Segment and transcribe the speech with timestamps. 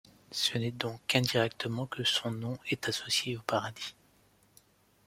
[0.31, 3.95] Ce n'est donc qu'indirectement que son nom est associé au paradis.